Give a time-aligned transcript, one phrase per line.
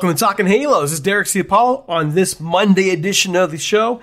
[0.00, 0.84] Welcome to Talking Halos.
[0.84, 1.40] This is Derek C.
[1.40, 4.00] Apollo on this Monday edition of the show.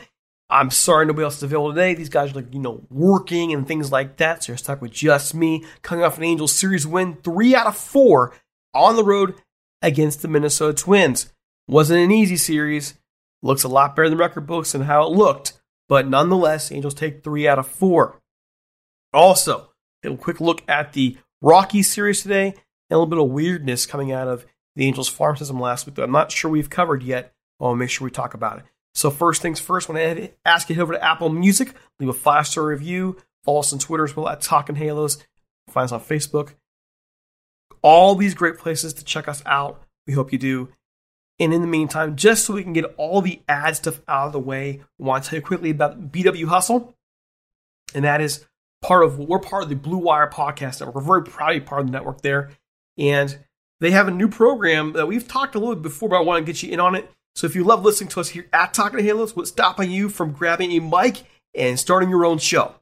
[0.48, 1.96] I'm sorry nobody else is available today.
[1.96, 4.44] These guys are like, you know, working and things like that.
[4.44, 7.76] So you're stuck with just me coming off an Angels series win, three out of
[7.76, 8.36] four
[8.76, 9.42] on the road
[9.82, 11.34] against the Minnesota Twins.
[11.68, 12.94] Wasn't an easy series.
[13.42, 15.54] Looks a lot better than record books and how it looked.
[15.90, 18.22] But nonetheless, Angels take three out of four.
[19.16, 19.72] Also,
[20.04, 22.56] a quick look at the Rockies series today and
[22.92, 24.46] a little bit of weirdness coming out of
[24.78, 27.34] the Angels farm system last week that I'm not sure we've covered yet.
[27.60, 28.66] I'll make sure we talk about it.
[28.94, 32.10] So first things first, when I ask you to head over to Apple Music, leave
[32.10, 33.18] a five star review.
[33.44, 35.18] Follow us on Twitter as well at Talking Halos.
[35.70, 36.54] Find us on Facebook.
[37.82, 39.84] All these great places to check us out.
[40.06, 40.70] We hope you do.
[41.40, 44.34] And in the meantime, just so we can get all the ad stuff out of
[44.34, 46.96] the way, we want to tell you quickly about BW Hustle.
[47.96, 48.46] And that is
[48.84, 50.96] part of, we're part of the Blue Wire podcast network.
[50.96, 52.52] We're very proud to be part of the network there.
[52.98, 53.40] And
[53.80, 56.46] they have a new program that we've talked a little bit before, but I want
[56.46, 57.10] to get you in on it.
[57.36, 60.10] So if you love listening to us here at Talking to Halos, what's stopping you
[60.10, 61.24] from grabbing a mic
[61.54, 62.76] and starting your own show?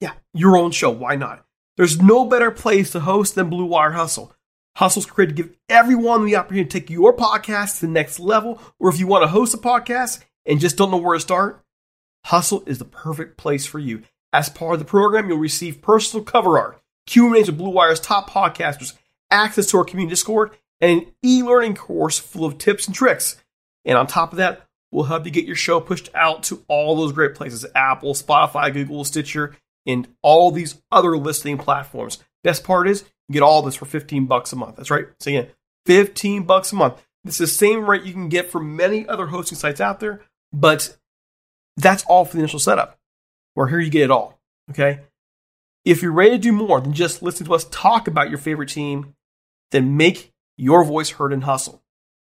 [0.00, 0.90] Yeah, your own show.
[0.90, 1.44] Why not?
[1.76, 4.34] There's no better place to host than Blue Wire Hustle.
[4.76, 8.60] Hustle's created to give everyone the opportunity to take your podcast to the next level,
[8.80, 11.62] or if you want to host a podcast and just don't know where to start,
[12.24, 14.02] Hustle is the perfect place for you.
[14.32, 18.30] As part of the program, you'll receive personal cover art, Q&As with Blue Wire's top
[18.30, 18.94] podcasters,
[19.32, 20.50] access to our community Discord,
[20.80, 23.42] and an e learning course full of tips and tricks.
[23.84, 26.96] And on top of that, we'll help you get your show pushed out to all
[26.96, 29.56] those great places Apple, Spotify, Google, Stitcher,
[29.86, 32.18] and all these other listening platforms.
[32.44, 34.76] Best part is, you get all this for 15 bucks a month.
[34.76, 35.06] That's right.
[35.20, 35.48] So, again,
[35.86, 37.02] 15 bucks a month.
[37.24, 40.22] It's the same rate you can get from many other hosting sites out there,
[40.52, 40.96] but
[41.76, 42.98] that's all for the initial setup.
[43.54, 44.40] Where here you get it all.
[44.70, 45.00] Okay.
[45.84, 48.68] If you're ready to do more than just listen to us talk about your favorite
[48.68, 49.14] team
[49.72, 51.82] then make your voice heard and hustle.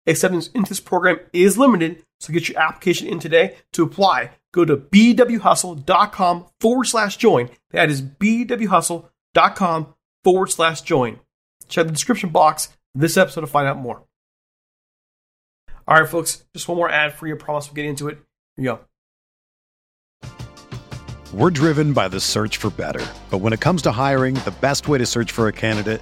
[0.07, 3.57] Acceptance into this program is limited, so get your application in today.
[3.73, 7.49] To apply, go to bwhustle.com forward slash join.
[7.71, 11.19] That is bwhustle.com forward slash join.
[11.67, 14.03] Check the description box this episode to find out more.
[15.87, 17.35] All right, folks, just one more ad for you.
[17.35, 18.17] I promise we'll get into it.
[18.55, 18.79] Here you go.
[21.33, 23.05] We're driven by the search for better.
[23.31, 26.01] But when it comes to hiring, the best way to search for a candidate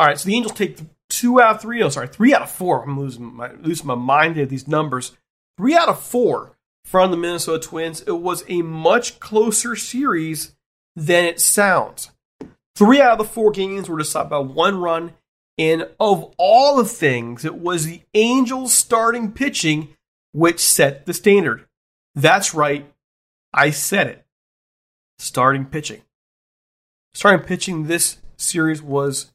[0.00, 0.78] All right, so the Angels take
[1.10, 1.82] two out of three.
[1.82, 2.82] Oh, sorry, three out of four.
[2.82, 5.14] I'm losing my losing my mind at these numbers.
[5.58, 6.56] Three out of four
[6.86, 8.00] from the Minnesota Twins.
[8.06, 10.56] It was a much closer series
[10.96, 12.12] than it sounds.
[12.74, 15.12] Three out of the four games were decided by one run.
[15.58, 19.94] And of all the things, it was the Angels starting pitching
[20.32, 21.66] which set the standard.
[22.14, 22.90] That's right.
[23.52, 24.24] I said it.
[25.18, 26.00] Starting pitching.
[27.12, 29.30] Starting pitching this series was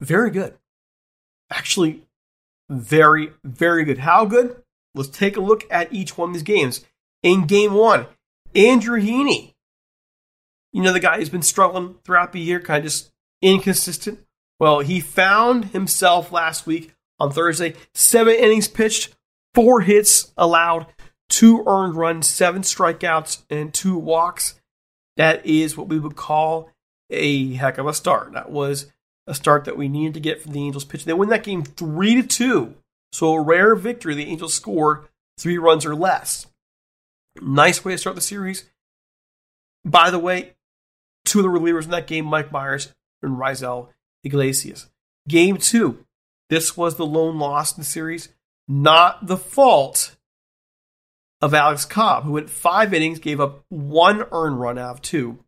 [0.00, 0.54] very good.
[1.50, 2.02] Actually,
[2.68, 3.98] very, very good.
[3.98, 4.62] How good?
[4.94, 6.84] Let's take a look at each one of these games.
[7.22, 8.06] In game one,
[8.54, 9.54] Andrew Heaney.
[10.72, 13.12] You know, the guy who's been struggling throughout the year, kind of just
[13.42, 14.20] inconsistent.
[14.58, 17.74] Well, he found himself last week on Thursday.
[17.94, 19.14] Seven innings pitched,
[19.54, 20.86] four hits allowed,
[21.28, 24.60] two earned runs, seven strikeouts, and two walks.
[25.16, 26.70] That is what we would call
[27.10, 28.32] a heck of a start.
[28.32, 28.90] That was
[29.26, 31.04] a start that we needed to get from the Angels pitch.
[31.04, 32.74] They win that game three to two.
[33.12, 34.14] So a rare victory.
[34.14, 35.08] The Angels score
[35.38, 36.46] three runs or less.
[37.40, 38.64] Nice way to start the series.
[39.84, 40.54] By the way,
[41.24, 42.92] two of the relievers in that game, Mike Mayers
[43.22, 43.88] and Raisel
[44.24, 44.88] Iglesias.
[45.28, 46.04] Game two.
[46.48, 48.28] This was the lone loss in the series.
[48.68, 50.16] Not the fault
[51.40, 55.38] of Alex Cobb, who went five innings, gave up one earned run out of two,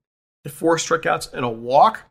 [0.44, 2.07] had four strikeouts and a walk.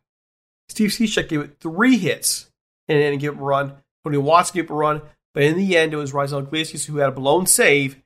[0.70, 2.52] Steve Cishek gave it three hits
[2.88, 3.74] and then give up a run.
[4.04, 5.02] Tony Watson gave a run,
[5.34, 7.98] but in the end, it was Raisel Iglesias who had a blown save,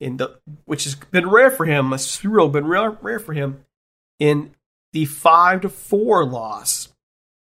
[0.00, 1.92] in the which has been rare for him.
[1.92, 3.64] It's real been rare, rare for him
[4.18, 4.54] in
[4.92, 6.88] the five to four loss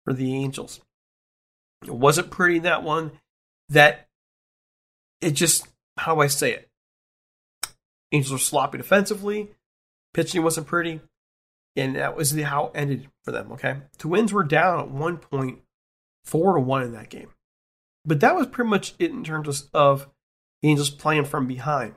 [0.05, 0.81] for the Angels.
[1.85, 3.13] It wasn't pretty in that one.
[3.69, 4.09] That
[5.21, 5.67] it just
[5.97, 6.69] how do I say it?
[8.13, 9.51] Angels were sloppy defensively.
[10.13, 11.01] Pitching wasn't pretty
[11.77, 13.53] and that was the, how it ended for them.
[13.53, 15.61] Okay, the Twins were down at one point,
[16.25, 17.29] four to one in that game,
[18.05, 20.09] but that was pretty much it in terms of
[20.63, 21.95] Angels playing from behind.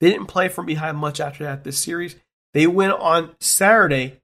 [0.00, 2.16] They didn't play from behind much after that this series.
[2.54, 4.20] They went on Saturday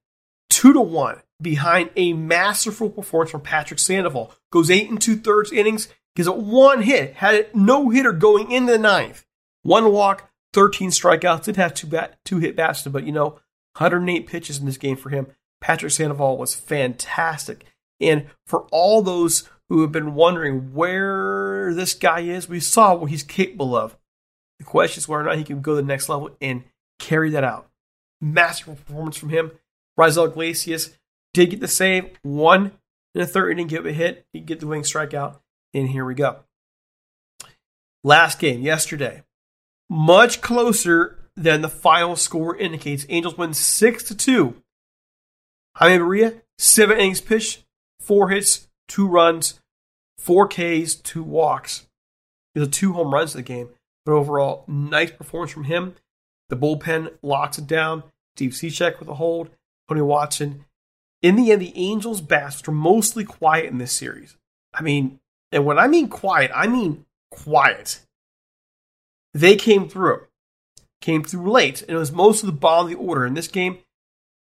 [0.50, 4.32] two to one behind a masterful performance from Patrick Sandoval.
[4.50, 8.72] Goes eight and two thirds innings, gives it one hit, had no hitter going into
[8.72, 9.24] the ninth,
[9.62, 11.44] one walk, thirteen strikeouts.
[11.44, 13.38] Did have two bat two hit bats, but you know
[13.78, 15.28] 108 pitches in this game for him.
[15.60, 17.64] Patrick Sandoval was fantastic.
[18.00, 23.10] And for all those who have been wondering where this guy is, we saw what
[23.10, 23.96] he's capable of.
[24.58, 26.64] The question is whether or not he can go to the next level and
[26.98, 27.68] carry that out.
[28.20, 29.52] Masterful performance from him.
[29.98, 30.96] Raisel Iglesias
[31.34, 32.72] did get the save, one
[33.14, 35.38] in the third inning, give a hit, he get the winning strikeout,
[35.74, 36.38] and here we go.
[38.04, 39.22] Last game yesterday,
[39.90, 43.06] much closer than the final score indicates.
[43.08, 44.54] Angels win 6 to 2.
[45.76, 47.64] Jaime Barria, seven innings pitched,
[48.00, 49.60] four hits, two runs,
[50.18, 51.86] four Ks, two walks.
[52.52, 53.68] He has two home runs in the game,
[54.04, 55.94] but overall, nice performance from him.
[56.48, 58.02] The bullpen locks it down.
[58.34, 59.50] Steve Cishek with a hold.
[59.88, 60.64] Tony Watson.
[61.22, 64.36] In the end, the Angels' bats were mostly quiet in this series.
[64.74, 65.20] I mean,
[65.52, 68.00] and when I mean quiet, I mean quiet.
[69.32, 70.27] They came through
[71.00, 73.24] came through late, and it was most of the bottom of the order.
[73.26, 73.78] In this game,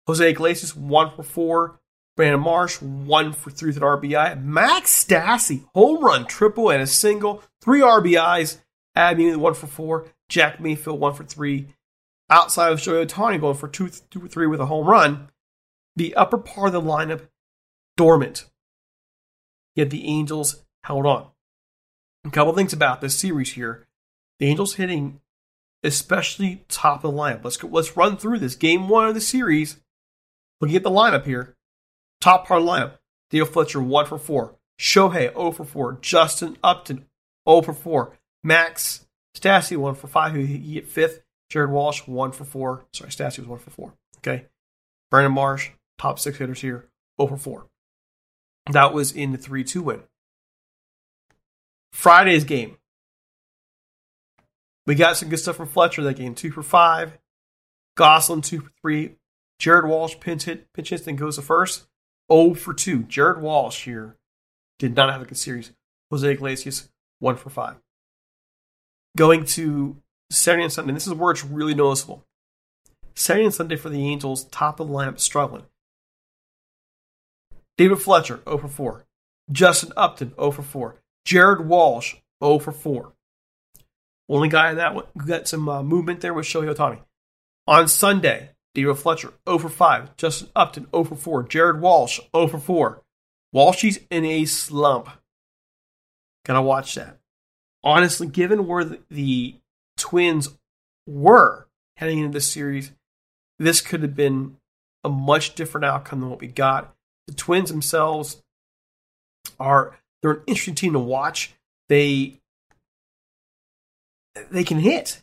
[0.07, 1.79] Jose Iglesias, one for four.
[2.17, 4.43] Brandon Marsh, one for three with an RBI.
[4.43, 7.41] Max Stassi, home run, triple, and a single.
[7.61, 8.57] Three RBIs.
[8.95, 10.07] Abby, one for four.
[10.27, 11.67] Jack Mayfield, one for three.
[12.29, 15.29] Outside of Shohei Ohtani going for two, two, three with a home run.
[15.95, 17.27] The upper part of the lineup,
[17.95, 18.45] dormant.
[19.75, 21.27] Yet the Angels held on.
[22.25, 23.87] A couple things about this series here.
[24.39, 25.20] The Angels hitting
[25.83, 27.43] especially top of the lineup.
[27.43, 28.55] Let's let's run through this.
[28.55, 29.77] Game one of the series.
[30.59, 31.55] Looking at the lineup here.
[32.19, 32.97] Top part of the lineup.
[33.31, 34.55] Theo Fletcher, 1 for 4.
[34.79, 35.97] Shohei, 0 for 4.
[36.01, 37.05] Justin Upton,
[37.47, 38.17] 0 for 4.
[38.43, 40.35] Max Stassi, 1 for 5.
[40.35, 41.21] He, he hit fifth.
[41.49, 42.85] Jared Walsh, 1 for 4.
[42.93, 43.93] Sorry, Stassi was 1 for 4.
[44.17, 44.45] Okay.
[45.09, 46.87] Brandon Marsh, top six hitters here,
[47.19, 47.67] 0 for 4.
[48.71, 50.03] That was in the 3 2 win.
[51.91, 52.77] Friday's game.
[54.91, 56.35] We got some good stuff from Fletcher that game.
[56.35, 57.17] Two for five.
[57.95, 59.15] Gosselin, two for three.
[59.57, 61.85] Jared Walsh pinch hit, pinch hits, then goes to first.
[62.29, 63.03] 0 for 2.
[63.03, 64.17] Jared Walsh here
[64.79, 65.71] did not have a good series.
[66.09, 67.77] Jose Iglesias, 1 for 5.
[69.15, 69.95] Going to
[70.29, 72.25] Saturday and Sunday, this is where it's really noticeable.
[73.15, 75.67] Saturday and Sunday for the Angels, top of the lineup, struggling.
[77.77, 79.05] David Fletcher, 0 for 4.
[79.53, 80.95] Justin Upton, 0 for 4.
[81.23, 83.13] Jared Walsh, 0 for 4.
[84.31, 86.99] Only guy that who got some uh, movement there was Shohei Ohtani.
[87.67, 90.15] On Sunday, David Fletcher, 0 for 5.
[90.15, 91.43] Justin Upton, 0 for 4.
[91.43, 93.01] Jared Walsh, 0 for 4.
[93.53, 95.09] Walshy's in a slump.
[96.45, 97.19] Gotta watch that.
[97.83, 99.55] Honestly, given where the, the
[99.97, 100.47] Twins
[101.05, 102.93] were heading into this series,
[103.59, 104.55] this could have been
[105.03, 106.95] a much different outcome than what we got.
[107.27, 108.41] The Twins themselves
[109.59, 111.53] are they're an interesting team to watch.
[111.89, 112.40] They
[114.51, 115.21] they can hit.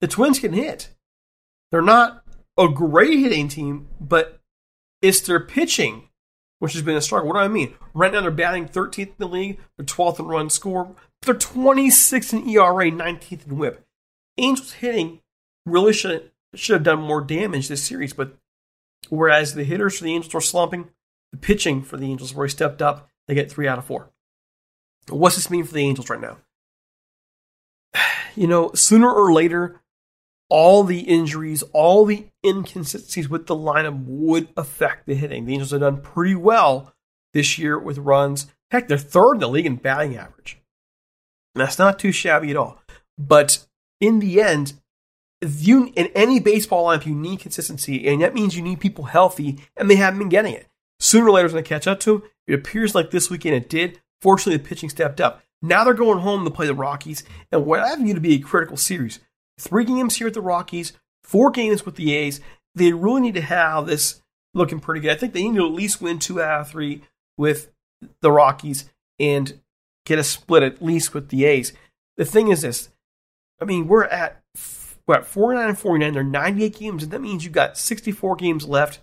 [0.00, 0.90] The Twins can hit.
[1.70, 2.22] They're not
[2.58, 4.40] a great hitting team, but
[5.00, 6.08] it's their pitching
[6.62, 7.26] which has been a struggle.
[7.26, 7.74] What do I mean?
[7.92, 12.32] Right now they're batting 13th in the league, they're 12th in run score, they're 26th
[12.32, 13.84] in ERA, 19th in WHIP.
[14.38, 15.22] Angels hitting
[15.66, 18.36] really should should have done more damage this series, but
[19.08, 20.88] whereas the hitters for the Angels were slumping,
[21.32, 24.12] the pitching for the Angels where he stepped up, they get three out of four.
[25.08, 26.38] What's this mean for the Angels right now?
[28.34, 29.82] You know, sooner or later,
[30.48, 35.44] all the injuries, all the inconsistencies with the lineup would affect the hitting.
[35.44, 36.94] The Angels have done pretty well
[37.34, 38.46] this year with runs.
[38.70, 40.58] Heck, they're third in the league in batting average.
[41.54, 42.80] And that's not too shabby at all.
[43.18, 43.66] But
[44.00, 44.74] in the end,
[45.42, 49.58] you in any baseball lineup, you need consistency, and that means you need people healthy,
[49.76, 50.68] and they haven't been getting it.
[51.00, 52.22] Sooner or later, it's going to catch up to them.
[52.46, 54.00] It appears like this weekend it did.
[54.20, 55.42] Fortunately, the pitching stepped up.
[55.62, 58.40] Now they're going home to play the Rockies, and what I view to be a
[58.40, 59.20] critical series
[59.58, 60.92] three games here at the Rockies,
[61.22, 62.40] four games with the A's.
[62.74, 64.22] They really need to have this
[64.54, 65.12] looking pretty good.
[65.12, 67.02] I think they need to at least win two out of three
[67.36, 67.70] with
[68.20, 69.60] the Rockies and
[70.04, 71.72] get a split at least with the A's.
[72.16, 72.88] The thing is this
[73.60, 74.42] I mean, we're at
[75.06, 76.12] we're at 49 and 49.
[76.12, 79.00] They're 98 games, and that means you've got 64 games left.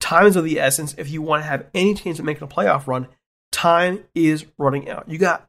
[0.00, 0.94] Time is of the essence.
[0.96, 3.08] If you want to have any chance of making a playoff run,
[3.50, 5.08] time is running out.
[5.08, 5.47] You got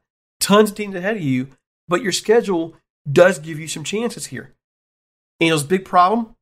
[0.50, 1.48] tons of teams ahead of you,
[1.86, 2.74] but your schedule
[3.10, 4.54] does give you some chances here.
[5.40, 6.34] Angels' big problem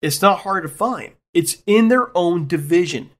[0.00, 1.14] it's not hard to find.
[1.34, 3.10] It's in their own division.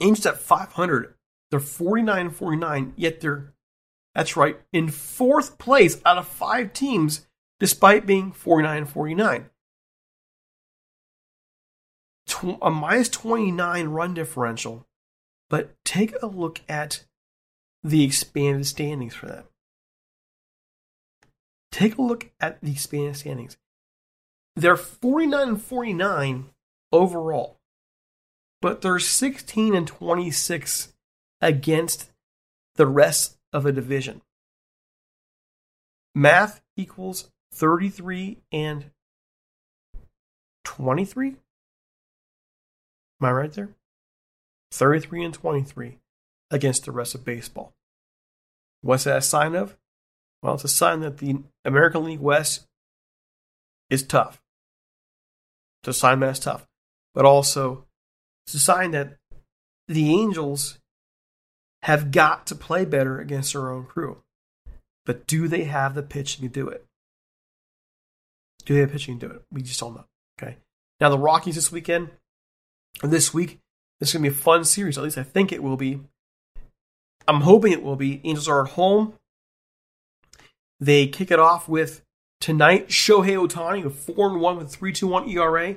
[0.00, 1.14] Angels at 500.
[1.50, 3.54] They're 49 and 49, yet they're,
[4.14, 7.26] that's right, in fourth place out of five teams,
[7.58, 9.50] despite being 49 and 49.
[12.60, 14.86] a minus 29 run differential.
[15.48, 17.05] But take a look at
[17.86, 19.44] the expanded standings for them.
[21.70, 23.56] Take a look at the expanded standings.
[24.56, 26.46] They're 49 and 49
[26.90, 27.58] overall,
[28.60, 30.94] but they're 16 and 26
[31.40, 32.10] against
[32.74, 34.22] the rest of a division.
[36.14, 38.90] Math equals 33 and
[40.64, 41.28] 23.
[41.28, 41.36] Am
[43.20, 43.68] I right there?
[44.72, 45.98] 33 and 23
[46.50, 47.75] against the rest of baseball.
[48.86, 49.76] What's that a sign of?
[50.42, 52.66] Well, it's a sign that the American League West
[53.90, 54.40] is tough.
[55.82, 56.68] It's a sign that it's tough.
[57.14, 57.84] But also,
[58.46, 59.16] it's a sign that
[59.88, 60.78] the Angels
[61.82, 64.22] have got to play better against their own crew.
[65.04, 66.84] But do they have the pitching to do it?
[68.64, 69.42] Do they have pitching to do it?
[69.50, 70.04] We just don't know.
[70.40, 70.58] Okay.
[71.00, 72.10] Now the Rockies this weekend,
[73.02, 73.58] this week,
[73.98, 74.98] this is gonna be a fun series.
[74.98, 76.00] At least I think it will be.
[77.28, 78.20] I'm hoping it will be.
[78.24, 79.14] Angels are at home.
[80.78, 82.02] They kick it off with
[82.40, 85.76] tonight Shohei Ohtani with 4 and 1 with 3.21 ERA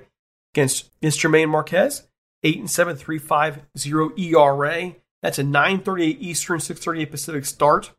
[0.54, 1.20] against, Mr.
[1.20, 2.08] German Marquez,
[2.44, 4.96] 8 and 7, 3.50 ERA.
[5.22, 7.92] That's a 9:38 Eastern, 6:38 Pacific start.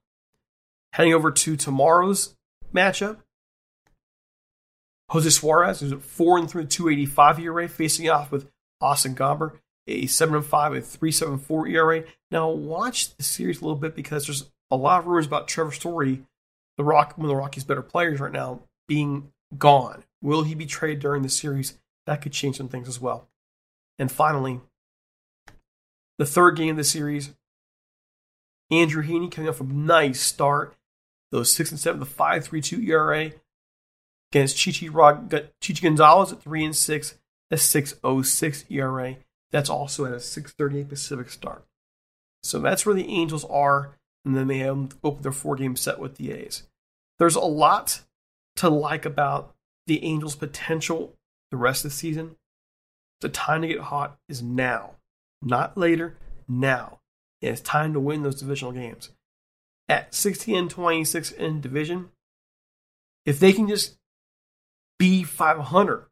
[0.93, 2.37] Heading over to tomorrow's
[2.75, 3.19] matchup,
[5.11, 10.07] Jose Suarez is at 4 and 3, 285 ERA, facing off with Austin Gomber, a
[10.07, 12.05] 7 and 5 with 374 ERA.
[12.31, 15.73] Now, watch the series a little bit because there's a lot of rumors about Trevor
[15.73, 16.23] Story
[16.81, 20.05] the Rock, one of the Rockies' better players right now, being gone.
[20.23, 21.79] Will he be traded during the series?
[22.07, 23.29] That could change some things as well.
[23.99, 24.61] And finally,
[26.19, 27.35] the third game of the series,
[28.71, 30.75] Andrew Heaney coming off a nice start.
[31.33, 33.33] Those six and seven, the five three two ERA
[34.33, 37.19] against Chichi Rod, Chichi Gonzalez at three and six,
[37.51, 39.17] a six oh six ERA.
[39.53, 41.65] That's also at a six thirty eight Pacific start.
[42.43, 46.17] So that's where the Angels are and then they open their four game set with
[46.17, 46.65] the A's.
[47.19, 48.03] There's a lot
[48.57, 49.55] to like about
[49.87, 51.15] the Angels' potential
[51.51, 52.37] the rest of the season.
[53.21, 54.93] The time to get hot is now,
[55.43, 56.17] not later,
[56.49, 57.01] now.
[57.43, 59.11] it's time to win those divisional games.
[59.89, 62.11] At 16 and 26 in division,
[63.27, 63.97] if they can just
[64.99, 66.07] be 500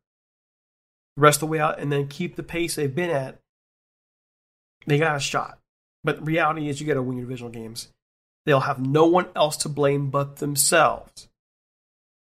[1.18, 3.38] rest of the way out and then keep the pace they've been at,
[4.86, 5.58] they got a shot.
[6.04, 7.88] But reality is, you got to win your divisional games.
[8.46, 11.28] They'll have no one else to blame but themselves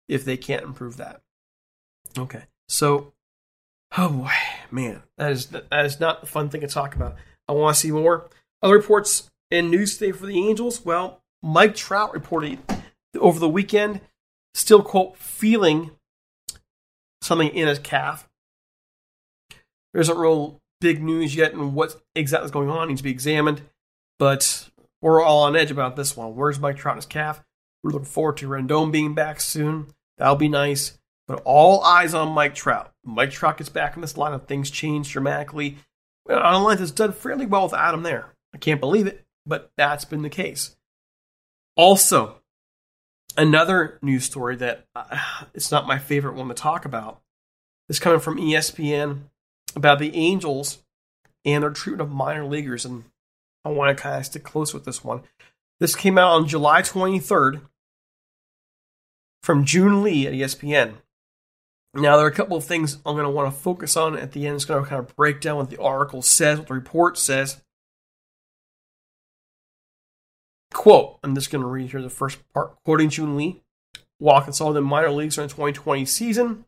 [0.08, 1.22] if they can't improve that.
[2.18, 3.13] Okay, so
[3.98, 4.32] oh boy,
[4.72, 7.15] man, that is that is not a fun thing to talk about.
[7.48, 8.30] I want to see more
[8.62, 10.86] other reports and news today for the Angels.
[10.86, 12.60] Well, Mike Trout reported
[13.20, 14.01] over the weekend,
[14.54, 15.92] still quote feeling
[17.22, 18.30] something in his calf.
[19.96, 23.12] There isn't real big news yet and what exactly is going on needs to be
[23.12, 23.62] examined.
[24.20, 24.70] But
[25.02, 26.36] we're all on edge about this one.
[26.36, 27.42] Where's Mike Trout and his calf?
[27.82, 29.88] We're looking forward to Rendon being back soon.
[30.18, 31.00] That'll be nice.
[31.30, 32.92] But all eyes on Mike Trout.
[33.06, 34.48] Mike Trout gets back in this lineup.
[34.48, 35.78] Things change dramatically.
[36.30, 38.34] On a line that's done fairly well without him there.
[38.54, 40.75] I can't believe it, but that's been the case.
[41.78, 42.42] Also,
[43.38, 45.18] another news story that uh,
[45.54, 47.22] it's not my favorite one to talk about
[47.88, 49.30] is coming from ESPN
[49.75, 50.79] about the Angels
[51.44, 52.86] and their treatment of minor leaguers.
[52.86, 53.05] And
[53.63, 55.22] I want to kind of stick close with this one.
[55.79, 57.62] This came out on July 23rd
[59.44, 60.96] from Joon Lee at ESPN.
[61.94, 64.34] Now, there are a couple of things I'm going to want to focus on at
[64.34, 64.55] the end.
[64.55, 67.62] It's going to kind of break down what the article says, what the report says.
[70.74, 73.62] Quote, I'm just going to read here the first part, quoting Joon Lee.
[74.17, 76.65] While consulted minor leagues during the 2020 season,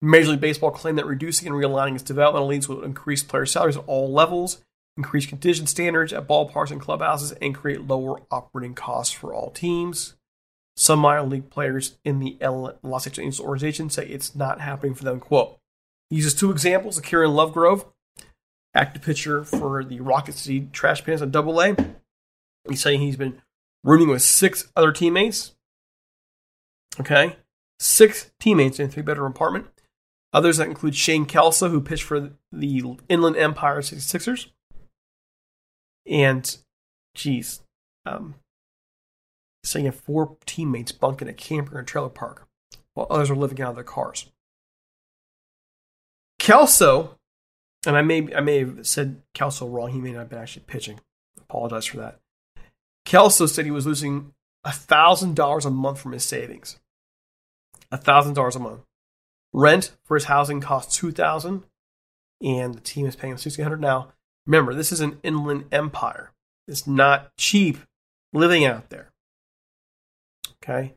[0.00, 3.76] Major League Baseball claimed that reducing and realigning its developmental leagues would increase player salaries
[3.76, 4.62] at all levels,
[4.96, 10.14] increase condition standards at ballparks and clubhouses, and create lower operating costs for all teams.
[10.76, 12.36] Some minor league players in the
[12.82, 15.18] Los Angeles organization say it's not happening for them.
[15.18, 15.58] Quote,
[16.08, 17.84] he uses two examples, Kieran Lovegrove,
[18.74, 21.74] active pitcher for the Rocket City Trash Pandas on Double A.
[22.68, 23.42] He's saying he's been
[23.82, 25.54] rooming with six other teammates.
[27.00, 27.36] Okay,
[27.80, 29.66] six teammates in a three-bedroom apartment.
[30.32, 34.50] Others that include Shane Kelso, who pitched for the Inland Empire 66ers.
[36.06, 36.56] And,
[37.14, 37.62] geez,
[38.04, 38.34] um,
[39.64, 42.46] saying you have four teammates bunk in a camper in a trailer park
[42.94, 44.26] while others are living out of their cars.
[46.38, 47.16] Kelso,
[47.86, 49.90] and I may I may have said Kelso wrong.
[49.90, 51.00] He may not have been actually pitching.
[51.40, 52.18] Apologize for that.
[53.04, 54.32] Kelso said he was losing
[54.66, 56.78] thousand dollars a month from his savings.
[57.92, 58.80] thousand dollars a month.
[59.52, 61.64] Rent for his housing costs two thousand,
[62.42, 64.12] and the team is paying him sixteen hundred now.
[64.46, 66.32] Remember, this is an inland empire.
[66.66, 67.78] It's not cheap
[68.32, 69.10] living out there.
[70.62, 70.94] Okay.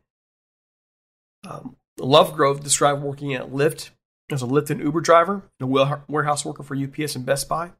[1.48, 3.92] Um, Lovegrove described working at Lyft
[4.32, 7.72] as a Lyft and Uber driver, a warehouse worker for UPS and Best Buy,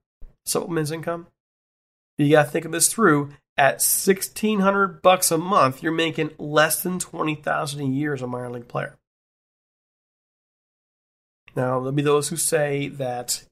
[0.46, 1.28] supplements income.
[2.18, 3.34] You got to think of this through.
[3.58, 8.22] At sixteen hundred bucks a month, you're making less than twenty thousand a year as
[8.22, 8.98] a minor league player.
[11.56, 13.44] Now, there'll be those who say that,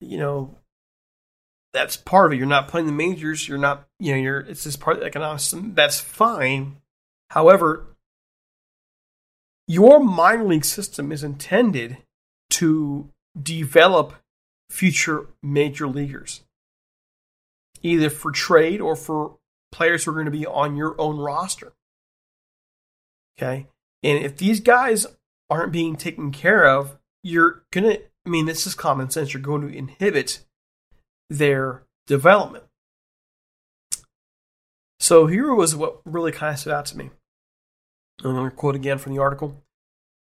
[0.00, 0.54] you know,
[1.72, 2.36] that's part of it.
[2.36, 3.48] You're not playing the majors.
[3.48, 5.54] You're not, you know, you're, it's just part of the economics.
[5.56, 6.76] That's fine.
[7.30, 7.86] However,
[9.66, 11.98] your minor league system is intended
[12.50, 14.14] to develop
[14.70, 16.42] future major leaguers,
[17.82, 19.36] either for trade or for
[19.70, 21.72] players who are going to be on your own roster.
[23.36, 23.66] Okay.
[24.02, 25.06] And if these guys
[25.50, 29.32] aren't being taken care of, you're going to, I mean, this is common sense.
[29.32, 30.40] You're going to inhibit
[31.30, 32.64] their development.
[35.00, 37.10] So here was what really kind of stood out to me.
[38.24, 39.62] I'm going to quote again from the article.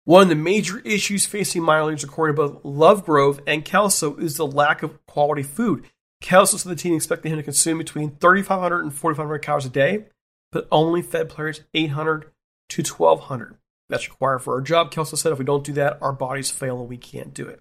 [0.05, 4.37] One of the major issues facing minor leaguers, according to both Lovegrove and Kelso, is
[4.37, 5.85] the lack of quality food.
[6.20, 10.07] Kelso said the team expected him to consume between 3,500 and 4,500 calories a day,
[10.50, 12.33] but only fed players 800
[12.70, 13.59] to 1,200.
[13.92, 14.90] That's required for our job.
[14.90, 17.61] Kelso said if we don't do that, our bodies fail and we can't do it.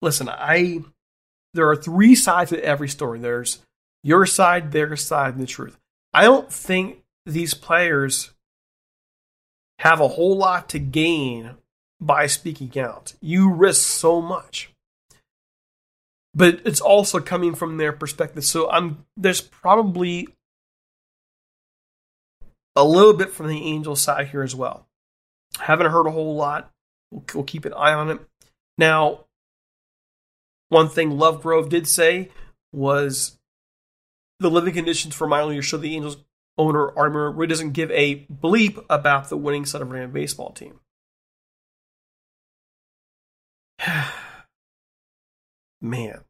[0.00, 0.84] Listen, I
[1.52, 3.18] there are three sides to every story.
[3.18, 3.58] There's
[4.04, 5.76] your side, their side, and the truth.
[6.14, 8.30] I don't think these players
[9.80, 11.56] have a whole lot to gain
[12.00, 13.14] by speaking out.
[13.20, 14.70] You risk so much.
[16.34, 18.44] But it's also coming from their perspective.
[18.44, 20.28] So I'm there's probably
[22.76, 24.86] a little bit from the Angels side here as well.
[25.58, 26.70] Haven't heard a whole lot.
[27.10, 28.20] We'll, we'll keep an eye on it.
[28.78, 29.24] Now,
[30.68, 32.30] one thing Lovegrove did say
[32.72, 33.38] was
[34.38, 36.18] the living conditions for minor leaguers show the Angels
[36.56, 40.80] owner Armour really doesn't give a bleep about the winning Southern Virginia baseball team.
[45.80, 46.20] Man.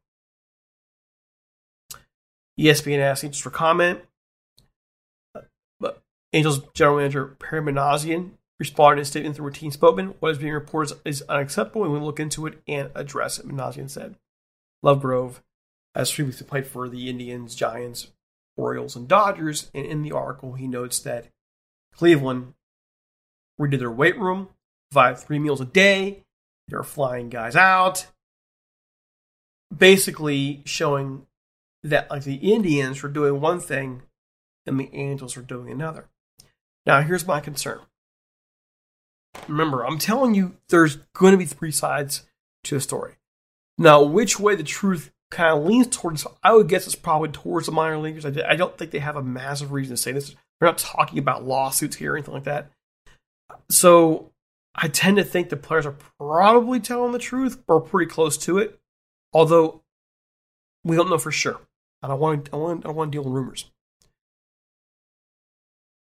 [2.59, 4.01] ESPN asked just for comment.
[6.33, 10.13] Angels general manager Perry Minasian responded in a statement through routine spokesman.
[10.19, 13.47] What is being reported is unacceptable and we will look into it and address it,
[13.47, 14.15] Minasian said.
[14.83, 15.41] Lovegrove
[15.95, 18.07] has previously played for the Indians, Giants,
[18.55, 21.27] Orioles, and Dodgers, and in the article he notes that
[21.93, 22.53] Cleveland
[23.59, 24.49] redid their weight room,
[24.91, 26.23] provided three meals a day,
[26.67, 28.07] they're flying guys out,
[29.75, 31.25] basically showing
[31.83, 34.03] that like the Indians were doing one thing
[34.65, 36.07] and the Angels were doing another.
[36.85, 37.79] Now here's my concern.
[39.47, 42.23] Remember, I'm telling you there's going to be three sides
[42.63, 43.13] to the story.
[43.77, 47.65] Now, which way the truth kind of leans towards, I would guess it's probably towards
[47.65, 48.25] the minor leaguers.
[48.25, 50.35] I, don't think they have a massive reason to say this.
[50.59, 52.69] We're not talking about lawsuits here or anything like that.
[53.69, 54.31] So
[54.75, 58.59] I tend to think the players are probably telling the truth or pretty close to
[58.59, 58.79] it.
[59.33, 59.81] Although
[60.83, 61.59] we don't know for sure.
[62.03, 63.71] I don't want to, I want, I want to deal with rumors.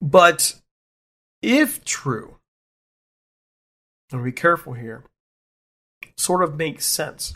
[0.01, 0.61] But
[1.43, 2.37] if true,
[4.13, 5.05] and be careful here,
[6.17, 7.35] sort of makes sense.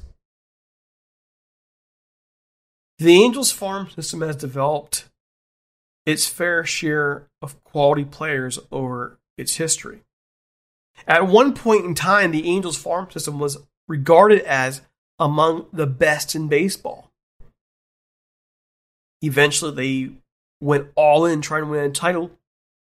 [2.99, 5.09] The Angels farm system has developed
[6.05, 10.03] its fair share of quality players over its history.
[11.07, 14.83] At one point in time, the Angels farm system was regarded as
[15.19, 17.11] among the best in baseball.
[19.23, 20.13] Eventually, they
[20.61, 22.31] went all in trying to win a title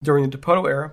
[0.02, 0.92] during the Dipoto era,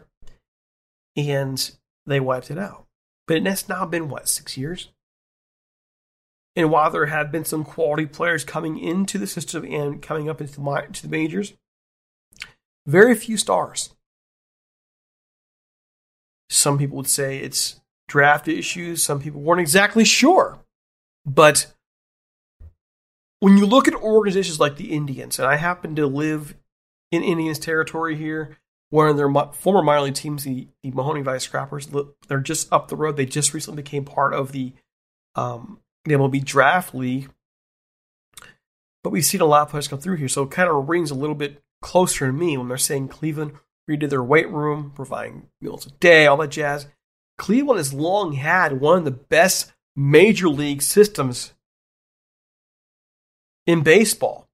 [1.18, 1.72] and
[2.06, 2.86] they wiped it out.
[3.28, 4.90] But it has now been, what, six years?
[6.56, 10.42] And while there have been some quality players coming into the system and coming up
[10.42, 11.54] into the, to the majors,
[12.86, 13.96] very few stars.
[16.50, 19.04] Some people would say it's draft issues.
[19.04, 20.60] Some people weren't exactly sure.
[21.26, 21.74] But
[23.40, 26.56] when you look at organizations like the Indians, and I happen to live
[27.12, 28.58] in Indians territory here,
[28.90, 31.90] where their former minor league teams, the, the Mahoning Valley Scrappers,
[32.28, 33.18] they're just up the road.
[33.18, 34.74] They just recently became part of the
[35.36, 37.30] um, the MLB Draft League.
[39.04, 41.12] But we've seen a lot of players come through here, so it kind of rings
[41.12, 43.54] a little bit closer to me when they're saying Cleveland
[43.90, 46.88] redid their weight room, providing meals a day, all that jazz.
[47.38, 51.54] Cleveland has long had one of the best major league systems
[53.66, 54.48] in baseball.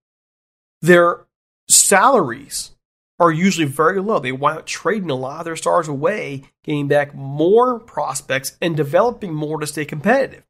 [0.81, 1.25] Their
[1.67, 2.74] salaries
[3.19, 4.19] are usually very low.
[4.19, 8.75] They wind up trading a lot of their stars away, getting back more prospects and
[8.75, 10.43] developing more to stay competitive.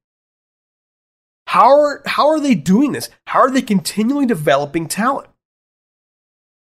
[1.47, 3.09] How are, how are they doing this?
[3.27, 5.29] How are they continually developing talent?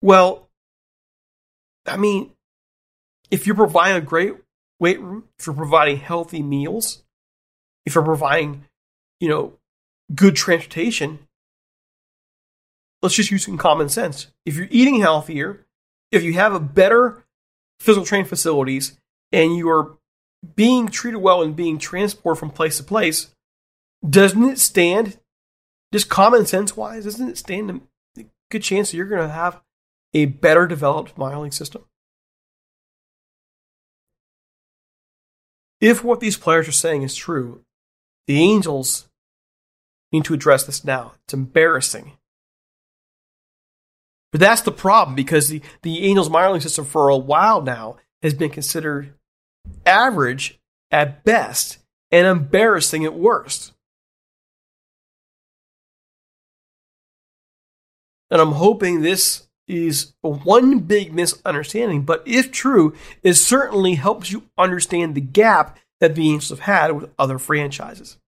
[0.02, 0.48] Well,
[1.86, 2.32] I mean,
[3.30, 4.34] if you're providing a great
[4.78, 7.02] weight room, if you're providing healthy meals,
[7.86, 8.64] if you're providing,
[9.18, 9.54] you know,
[10.14, 11.20] good transportation,
[13.02, 14.28] let's just use some common sense.
[14.44, 15.65] If you're eating healthier,
[16.10, 17.24] if you have a better
[17.80, 18.98] physical training facilities,
[19.32, 19.96] and you are
[20.54, 23.34] being treated well and being transported from place to place,
[24.08, 25.18] doesn't it stand,
[25.92, 27.82] just common sense wise, doesn't it stand
[28.18, 29.60] a good chance that you're going to have
[30.14, 31.84] a better developed league system?
[35.80, 37.62] If what these players are saying is true,
[38.26, 39.08] the Angels
[40.12, 41.12] need to address this now.
[41.24, 42.15] It's embarrassing.
[44.36, 47.96] But that's the problem because the, the Angels minor league system for a while now
[48.22, 49.14] has been considered
[49.86, 51.78] average at best
[52.10, 53.72] and embarrassing at worst.
[58.30, 64.42] And I'm hoping this is one big misunderstanding, but if true, it certainly helps you
[64.58, 68.18] understand the gap that the Angels have had with other franchises.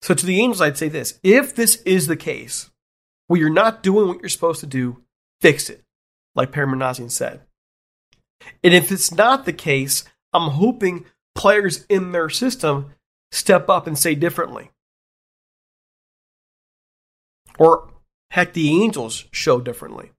[0.00, 2.70] So to the Angels, I'd say this if this is the case,
[3.32, 4.98] where you're not doing what you're supposed to do,
[5.40, 5.82] fix it,
[6.34, 7.40] like Perry said.
[8.62, 12.92] And if it's not the case, I'm hoping players in their system
[13.30, 14.70] step up and say differently.
[17.58, 17.88] Or
[18.32, 20.10] heck, the Angels show differently.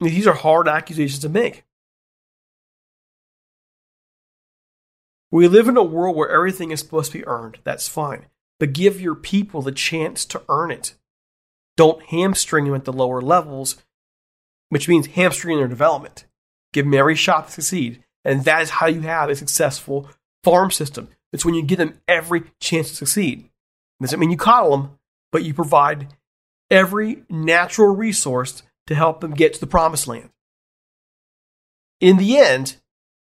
[0.00, 1.64] These are hard accusations to make.
[5.30, 7.58] We live in a world where everything is supposed to be earned.
[7.62, 8.24] That's fine.
[8.58, 10.94] But give your people the chance to earn it.
[11.76, 13.76] Don't hamstring them at the lower levels,
[14.68, 16.26] which means hamstring their development.
[16.72, 18.04] Give them every shot to succeed.
[18.24, 20.08] And that is how you have a successful
[20.44, 21.08] farm system.
[21.32, 23.40] It's when you give them every chance to succeed.
[23.40, 24.98] It doesn't mean you coddle them,
[25.32, 26.08] but you provide
[26.70, 30.30] every natural resource to help them get to the promised land.
[32.00, 32.76] In the end,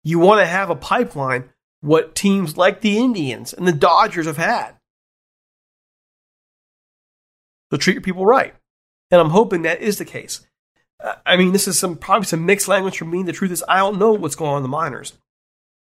[0.04, 1.50] you want to have a pipeline
[1.82, 4.77] what teams like the Indians and the Dodgers have had.
[7.72, 8.54] So treat your people right.
[9.12, 10.42] And I'm hoping that is the case.
[11.04, 13.24] Uh, I mean, this is some probably some mixed language from me.
[13.24, 15.14] The truth is, I don't know what's going on in the miners.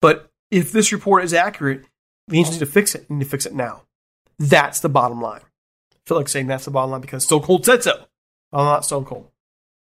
[0.02, 1.86] But if this report is accurate,
[2.28, 3.08] the Angels need to fix it.
[3.08, 3.84] They need to fix it now.
[4.40, 5.42] That's the bottom line.
[5.42, 8.06] I feel like saying that's the bottom line because Stone Cold said so.
[8.52, 9.30] I'm not Stone Cold.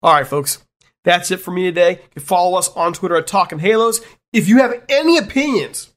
[0.03, 0.63] All right, folks.
[1.03, 1.91] That's it for me today.
[1.91, 4.01] You can follow us on Twitter at Talking Halos.
[4.33, 5.93] If you have any opinions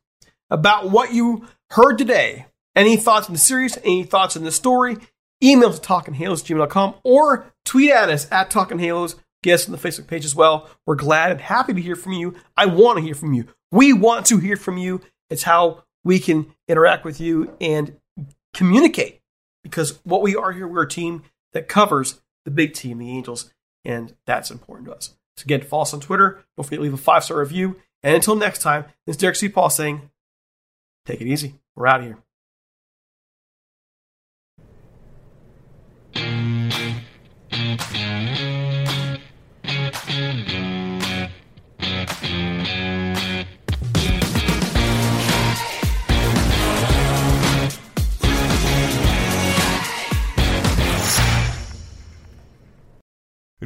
[0.51, 2.46] about what you heard today,
[2.77, 4.96] any thoughts in the series, any thoughts in the story,
[5.42, 9.16] email us at talkinghalos@gmail.com or tweet at us at Talking Halos.
[9.42, 10.68] Get us on the Facebook page as well.
[10.85, 12.35] We're glad and happy to hear from you.
[12.57, 13.46] I want to hear from you.
[13.70, 15.01] We want to hear from you.
[15.31, 17.96] It's how we can interact with you and
[18.55, 19.20] communicate.
[19.62, 21.22] Because what we are here, we're a team
[21.53, 23.53] that covers the big team, the Angels,
[23.85, 25.14] and that's important to us.
[25.37, 26.44] So again, follow us on Twitter.
[26.57, 27.77] Don't forget to leave a five star review.
[28.03, 29.48] And until next time, this is Derek C.
[29.48, 30.11] Paul saying,
[31.05, 31.55] take it easy.
[31.77, 32.18] We're out of here.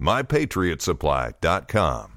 [0.00, 2.15] mypatriotsupply.com.